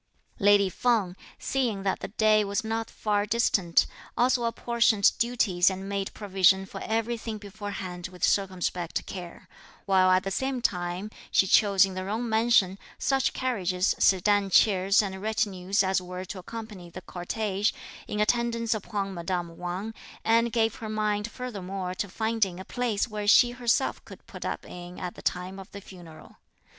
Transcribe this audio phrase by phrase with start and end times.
[0.39, 3.85] Lady Feng, seeing that the day was not far distant,
[4.17, 9.47] also apportioned duties and made provision for everything beforehand with circumspect care;
[9.85, 15.03] while at the same time she chose in the Jung mansion, such carriages, sedan chairs
[15.03, 17.71] and retinue as were to accompany the cortege,
[18.07, 19.93] in attendance upon madame Wang,
[20.25, 24.65] and gave her mind furthermore to finding a place where she herself could put up
[24.65, 26.37] in at the time of the funeral.